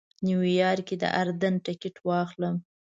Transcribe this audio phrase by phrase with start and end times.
[0.25, 2.55] نیویارک کې د اردن ټکټ واخلم.